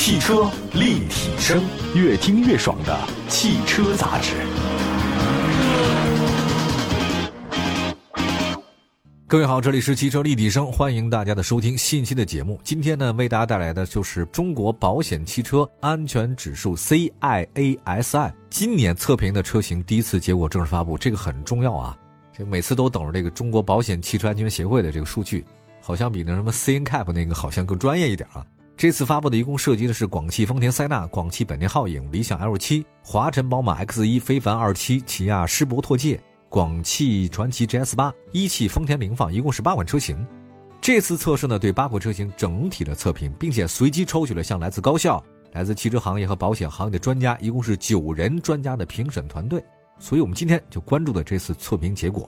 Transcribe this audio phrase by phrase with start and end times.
[0.00, 1.62] 汽车立体声，
[1.94, 4.32] 越听越爽的汽车杂志。
[9.26, 12.58] 各位好，这里是汽车立体声，欢迎大家的收听信息的节目。
[12.64, 21.94] 今天呢，为大家带来的就是中国保险汽车安全指数 CIASI 今年测评的车型第一次结果正式发布，这个很重要啊。
[22.32, 25.44] 这每次都等着这个中国保险汽车安全协会的这个数据，
[25.82, 28.42] 好像比那什么 CNCAP 那个好像更专业一点啊。
[28.80, 36.18] 这次发布的一共涉及的是广汽丰田塞纳、广汽本田皓影、理想 L 七、华晨宝马 X 一、非凡二七、起亚狮铂拓界。
[36.48, 40.26] 广汽传祺 GS 八、一汽丰田凌放，一共是八款车型。
[40.80, 45.22] 这次测试呢，对八款车型整体的测评，并且随机抽取了像来自高校、
[45.52, 49.62] 来自汽车行业和保险行业的专家，一共是九人专家的评审团队。
[49.98, 52.26] 所以我们今天就关注的这次测评结果。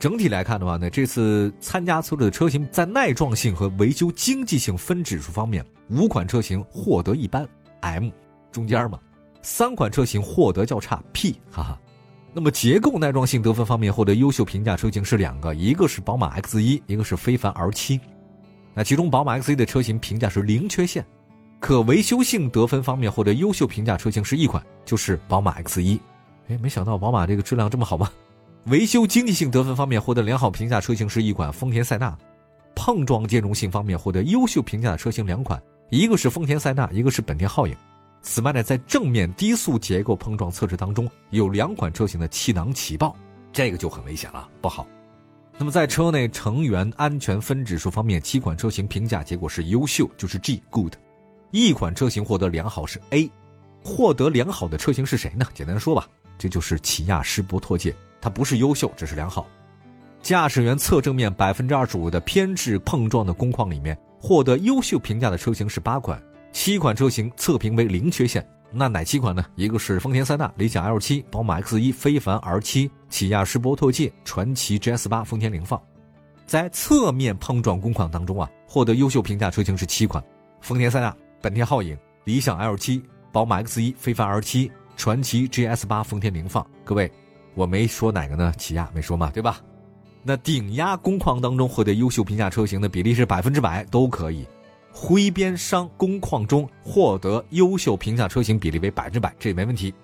[0.00, 7.46] 整体来看的话呢，这次参加测试的车型在耐撞性和维修经济性分指数方面，五款车型获得一般
[7.80, 8.08] M，
[8.50, 8.98] 中间嘛，
[9.42, 11.78] 三款车型获得较差 P，哈哈。
[12.32, 18.00] 那么结构耐撞性得分方面获得优秀评价车型是两个，一个是宝马 X 一，一个是非凡 R 七。
[18.72, 21.04] 那其中宝马 X 一的车型评价是零缺陷，
[21.58, 26.00] 可维修性得分方面获得优秀评价车型是一款，就是宝马 X 一。
[26.48, 28.10] 哎，没想到宝马这个质量这么好吗？
[28.66, 32.16] 维修经济性得分方面获得良好评价车型是一款丰田塞纳，
[32.74, 37.74] 碰撞兼容性方面获得优秀评价的车型两款，一个是丰田塞纳，一个是本田皓影。
[38.22, 43.16] 此外呢，在正面低速结构碰撞测试当中，有两款车型的气囊起爆，
[43.50, 44.86] 这个就很危险了，不好。
[45.56, 50.94] 那么在车内成员安全分指数方面，七款车型评价结果是优秀，就是 G good。
[51.50, 53.30] 一款车型获得良好是 A，
[53.82, 55.46] 获得良好的车型是谁呢？
[55.54, 56.06] 简单说吧，
[56.38, 59.46] 这就是起亚狮铂拓界，它不是优秀，只是良好。
[60.22, 66.22] 驾驶员侧正面百分之二十五的偏置碰撞的工况里面，获得优秀评价的车型是八款。
[66.52, 69.44] 七款车型测评为零缺陷，那哪七款呢？
[69.54, 75.80] 一个是丰田塞纳、理想 L 七、宝马 X 一、非凡 R 七、起亚狮铂拓界、传祺 GS 八、丰田凌放。
[76.44, 80.22] 在侧面碰撞工况当中啊，获得优秀评价车型是七款：
[80.60, 83.00] 丰田塞纳、本田皓影、理想 L 七、
[83.30, 86.66] 宝马 X 一、非凡 R 七、传祺 GS 八、丰田凌放。
[86.84, 87.10] 各位，
[87.54, 88.52] 我没说哪个呢？
[88.56, 89.60] 起亚没说嘛，对吧？
[90.22, 94.46] 那顶压工况当中获得优秀评价车型的比例是百分之百，都可以。
[94.92, 99.94] 挥边伤工况中获得优秀评价车型比例为百分之百，这也没问题。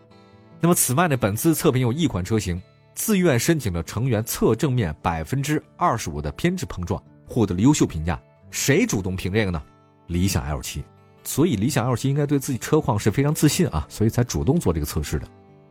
[0.60, 2.60] 那么此外呢，本次测评有一款车型
[2.94, 8.18] 自愿申请了成员侧正面百分之二十五的偏置碰撞，获得了优秀评价。
[8.50, 9.62] 谁主动评这个呢？
[10.06, 10.82] 理想 L 七。
[11.24, 15.28] 所以理想 L 七应该对自己车况是非常自信啊，所以才主动做这个测试的。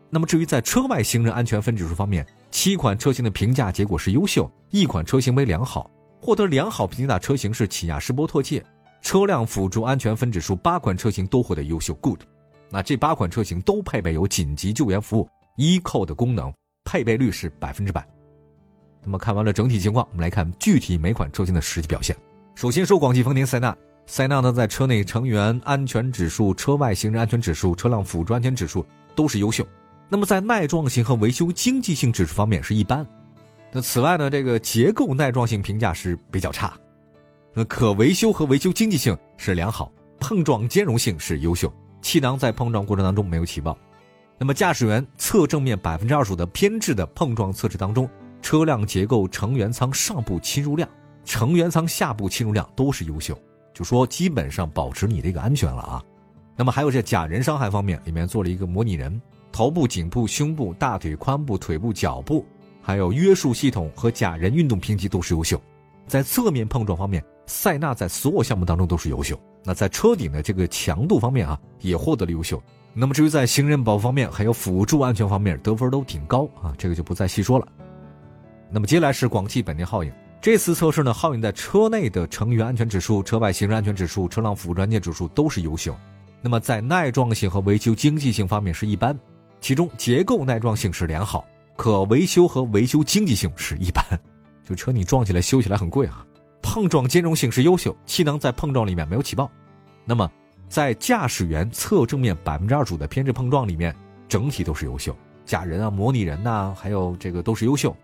[0.10, 5.90] 那么至于在车外行人安全分指数方面，七款车型的评价结果是优秀，一款车型为良好。
[6.22, 8.64] 获得良好评价的车型是起亚狮波拓界。
[9.02, 12.22] 车辆辅助安全分指数八款车型都获得优秀 Good，
[12.72, 16.52] 那这八款车型都配备有紧急救援服务 Eco 的功能，
[16.84, 18.04] 配备率是百分之百。
[19.04, 22.16] 那么看完了整体情况，我们来看具体每款车型的实际表现。
[22.56, 23.78] 首先说广汽丰田塞纳，
[24.08, 28.84] 塞纳呢在车内成员安全指数、车外行人安全指数、车辆辅助安全指数
[29.14, 29.64] 都是优秀。
[30.08, 33.06] 那么在耐撞性和维修经济性指数方面是一般。
[33.72, 36.74] 那此外呢，这个结构耐撞性评价是比较差。
[37.54, 43.78] 那可维修和维修经济性是良好，碰撞兼容性是优秀，气囊在碰撞过程当中没有起爆。
[44.38, 48.10] 那么驾驶员侧正面百分之二十五的偏置的碰撞测试当中，
[48.42, 50.88] 车辆结构成员舱上部侵入量、
[51.24, 53.38] 成员舱下部侵入量都是优秀，
[53.74, 56.04] 就说基本上保持你这个安全了啊。
[56.58, 59.22] 那么还有这假人伤害方面，里面做了一个模拟人，
[59.56, 62.46] 头部、颈部、胸部、大腿、髋部、腿部、脚部，
[62.82, 65.62] 还有约束系统和假人运动评级都是优秀。
[66.06, 67.24] 在侧面碰撞方面。
[67.48, 72.60] 塞纳在所有项目当中都是优秀，那在车顶的这个强度方面啊，也获得了优秀。
[72.92, 77.68] 那么至于在行人保护方面，还有辅助安全方面，得分都挺高啊，这个就不再细说了。
[78.72, 80.12] 那么接下来是广汽本田皓影，
[80.42, 85.96] 这次测试呢，皓影在车内的成员安全指数、车外行人安全指数、车辆辅助安全指数都是优秀。
[86.42, 89.16] 那么在耐撞性和维修经济性方面是一般，
[89.66, 91.44] 其中结构耐撞性是良好，
[91.76, 94.06] 可维修和维修经济性是一般。
[94.64, 96.24] 就车你撞起来修起来很贵啊。
[96.62, 99.50] 碰撞兼容性是优秀，气囊在碰撞里面没有起爆。
[100.06, 100.30] 那么，
[100.70, 103.92] 在驾驶员侧正面百分之二十五的偏置碰撞里面，
[104.30, 105.18] 整体都是优秀。
[105.48, 107.98] 假人啊、模拟人呐，还有这个都是优秀。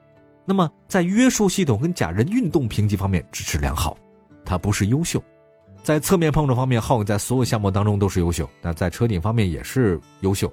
[0.44, 3.96] 那么，在约束系统跟假人运动评级方面支持良好，
[4.44, 5.24] 它不是优秀。
[5.84, 8.50] 在侧面碰撞方面，浩影在所有项目当中都是优秀。
[8.63, 10.52] 那在车顶方面也是优秀。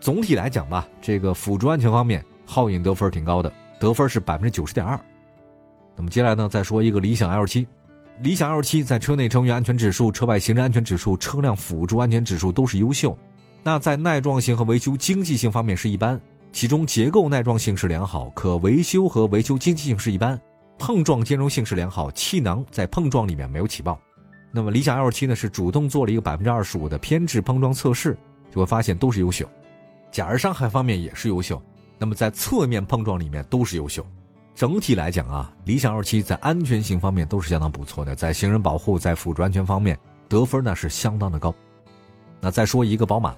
[0.00, 4.98] 总体来讲吧，这个辅助安全方面，皓影得分挺高的，得分是百分之九十点二。
[5.96, 7.66] 那么接下来呢，再说一个理想 L 七，
[8.20, 13.16] 理想 L 七在车内成员安全指数、车外行人安全指数、车辆辅助安全指数都是优秀。
[13.62, 16.20] 那在耐撞性和维修经济性方面是一般，
[16.52, 20.40] 其中结构耐撞性是良好，可维修和维修经济性是一般，
[20.78, 23.98] 碰撞兼容性是良好，气囊在碰撞里面没有起爆。
[24.52, 28.16] 那么理想 L 七呢是主动做了一个百分之二十五的偏置碰撞测试，
[28.54, 29.48] 就会发现都是优秀，
[30.16, 31.62] 假人伤害方面也是优秀，
[31.98, 34.02] 那么在侧面碰撞里面都是优秀。
[34.54, 39.94] 整体来讲啊，理想 L 七在安全性方面都是相当不错的，在行人保护、在辅助安全方面
[40.26, 41.54] 得分呢是相当的高。
[42.40, 43.36] 那再说一个宝马，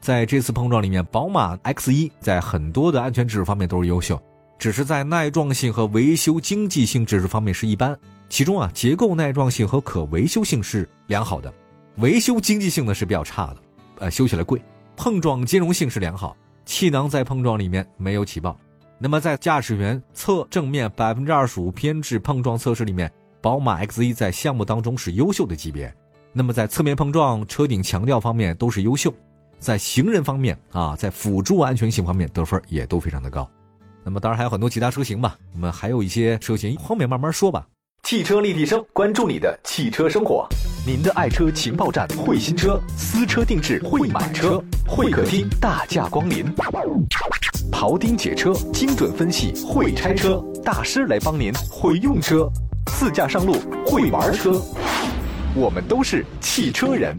[0.00, 4.22] 在这次碰撞里面，宝马 X 一在很多的安全指数方面都是优秀，
[4.56, 7.98] 只是在耐撞性和维修经济性指数方面是一般。
[8.28, 11.52] 其中啊，结构耐撞性和可维修性是良好的，
[11.96, 13.56] 维修经济性呢是比较差的，
[13.98, 14.62] 呃，修起来贵。
[15.02, 16.36] 碰撞兼容性是良好，
[16.66, 18.54] 气囊在碰撞里面没有起爆。
[18.98, 23.10] 那么在驾驶员侧正面百分之二十五偏置碰撞测试里面，
[23.40, 25.90] 宝马 X1 在项目当中是优秀的级别。
[26.34, 29.10] 那么在侧面碰撞、车顶强调方面都是优秀，
[29.58, 33.50] 在行人方面啊，在辅助安全性方面得分也都非常的高。
[34.04, 37.66] 那么当然还有很多其他车型吧，我们还有一些车型后面慢慢说吧。
[38.02, 40.48] 汽车立体声，关注你的汽车生活，
[40.84, 46.44] 您的爱车情报站，会新车，私车定制，会买车，会客厅大驾光临，
[47.70, 52.50] 庖丁解车，精准分析，会拆车大师来帮您，会用车，
[52.86, 53.54] 自驾上路，
[53.86, 54.60] 会玩车，
[55.54, 57.16] 我们都是汽车人。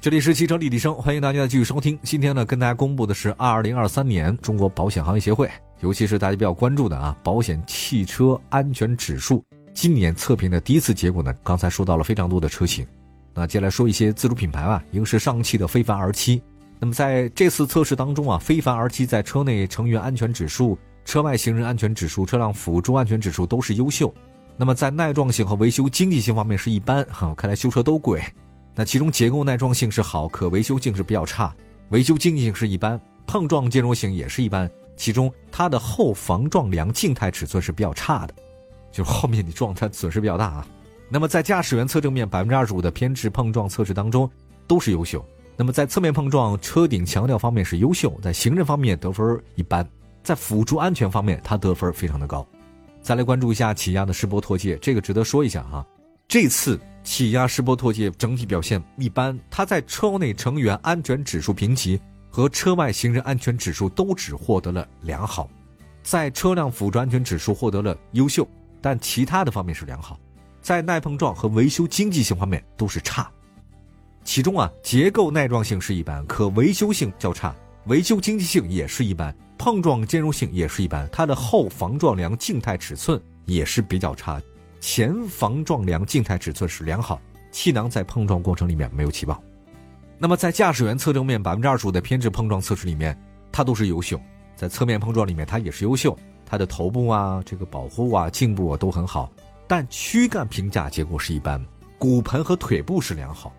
[0.00, 1.98] 这里是汽车立体声，欢迎大家继续收听。
[2.02, 5.50] 今天呢，跟大家公布的是二零二三年中国保险行业协会。
[5.80, 9.44] 尤其是大家比较关注的啊，保险汽车安全指数。
[9.72, 12.84] 今年测评的第一次结果呢，刚才说到了非常多的车型，
[13.32, 16.42] 那接下来说一些自主品牌吧，一个是上汽的非凡 R 七，
[16.80, 24.12] 那么在这次测试当中啊，非凡 R 七在车内成员安全指数、车外行人安全指数、车辆辅助安全指数都是优秀，
[24.56, 28.20] 那么在耐撞性和维修经济性方面是一般哈，看来修车都贵，
[28.74, 31.54] 那其中结构耐撞性是好，可维修性是比较差，
[31.90, 34.68] 维修经济性是一般，碰撞兼容性也是一般。
[34.98, 38.34] 其中，它的后防撞梁静态尺寸是比较差的，
[38.92, 40.66] 就是后面你撞它损失比较大啊。
[41.08, 44.28] 那么在驾驶员侧正面百分之二十五的偏置碰撞测试当中，
[44.66, 45.24] 都是优秀。
[45.56, 49.88] 那么在侧面碰撞车顶强调方面是优秀，在行人方面得分一般，
[50.22, 52.46] 在辅助安全方面它得分非常的高。
[53.00, 55.86] 再来关注一下起亚的世博拓界，这个值得说一下哈。
[56.26, 61.98] 这次起亚世博拓界整体表现一般，它在车内成员安全指数评级。
[62.30, 65.48] 和车外行人安全指数都只获得了良好，
[66.02, 68.46] 在车辆辅助安全指数获得了优秀，
[68.80, 70.18] 但其他的方面是良好，
[70.60, 73.30] 在耐碰撞和维修经济性方面都是差。
[74.24, 77.54] 其中啊，结构耐撞性是一般，可维修性较差，
[77.86, 81.08] 维修经济性也是一般，碰撞兼容性也是一般。
[81.10, 84.40] 它的后防撞梁静态尺寸也是比较差，
[84.80, 87.18] 前防撞梁静态尺寸是良好，
[87.50, 89.42] 气囊在碰撞过程里面没有起爆。
[90.18, 93.16] 那么在驾驶员侧正面百分之二十五的偏置碰撞测试里面，
[93.52, 94.18] 它都是优秀；
[94.56, 96.16] 在侧面碰撞里面，它也是优秀。
[96.44, 99.30] 它的头部啊、这个保护啊、颈部啊都很好，
[99.68, 101.64] 但躯干评价结果是一般，
[101.98, 103.54] 骨盆和腿部是良好。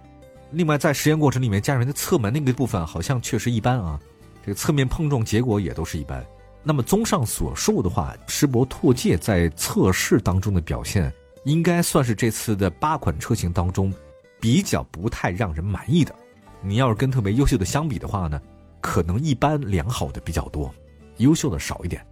[0.51, 4.00] 另外，在实验过程里面，驾驶员的侧门那个部分好像确实一般啊，
[4.44, 6.25] 这个侧面碰撞结果也都是一般。
[6.61, 11.13] 那么，综上所述的话，施博拓界在测试当中的表现，
[11.45, 13.94] 应该算是这次的八款车型当中
[14.42, 16.13] 比较不太让人满意的。
[16.61, 18.39] 你要是跟特别优秀的相比的话呢，
[18.81, 20.73] 可能一般良好的比较多，
[21.18, 22.06] 优秀的少一点。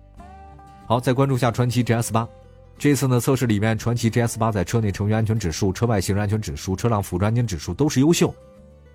[0.86, 2.28] 好，再关注下传祺 GS 八，
[2.78, 8.34] 这次呢测试里面，传祺 GS 八在车内成员安全指数、车外行人安全指数、车辆辅助安全指数都是优秀，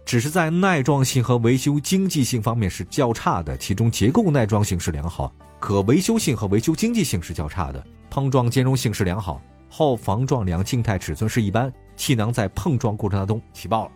[0.07, 3.57] 只是在耐撞性和维修经济性方面是较差的。
[3.59, 7.85] 其中结构耐撞性是良好，可维修性和维修经济性是较差的。
[8.09, 13.93] 碰撞兼容性是良好，后防撞梁静态尺寸是一般，气囊在碰撞过程当中起爆了。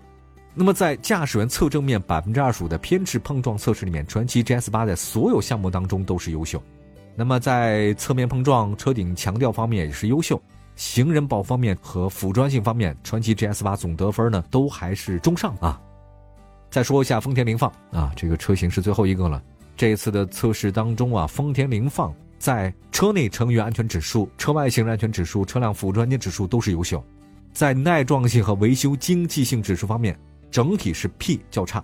[0.58, 6.62] 那么在驾驶员侧正面百分之二十五的偏置碰撞测试里面，传祺 GS 八在所有项目当中都是优秀。
[7.14, 10.40] 那么在侧面碰撞、车顶强调方面也是优秀，
[10.74, 15.78] 行人保方面和辅助性方面，传祺 GS 八总得分呢都还是中上啊。
[16.70, 19.42] 再说一下丰田凌放啊，这个车型是最后一个了。
[19.76, 27.04] 这一次的测试当中啊，丰田凌放在车内成员安全指数、车外行人安全指数、车辆辅助安全指数都是优秀，
[27.52, 30.18] 在耐撞性和维修经济性指数方面。
[30.50, 31.82] 整体是 P 较差，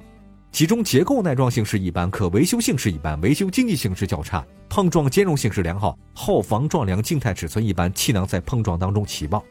[0.51, 9.45] 其中结构耐撞性是一般，可维修性是一般，维修经济性是较差，碰撞兼容性是良好，后防撞梁静态尺寸一般，气囊在碰撞当中起爆。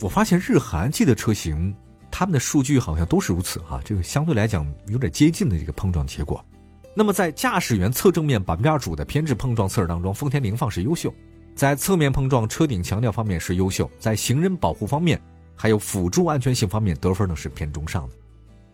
[0.00, 1.74] 我发现日韩系的车型，
[2.10, 6.44] 他们的数据好像都是如此哈，这个相对来讲有点接近的这个碰撞结果。
[6.94, 11.14] 那么在驾驶员侧正面百分之二十五的偏置碰撞测试当中，丰田凌放是优秀，
[11.54, 15.20] 在侧面碰撞车顶强调方面是优秀，在行人保护方面，
[15.56, 18.14] 还有辅助安全性方面得分呢是偏中上的。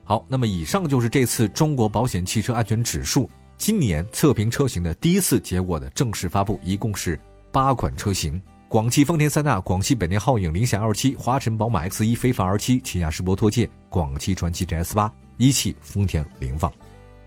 [0.08, 7.20] 好，那么以上就是这次中国保险汽车安全指数今年测评车型的第一次结果的正式发布，一共是
[7.52, 16.72] 八款车型：广汽丰田塞纳、广汽本田皓影、理想 L 七、华晨宝马 X 一、非凡 R 七、起亚世博拓界、广汽传祺 GS 八、一汽丰田凌放。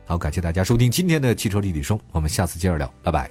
[0.07, 3.29] 好，感谢大家收听今天的汽车立体声，我们下次接着聊，拜拜。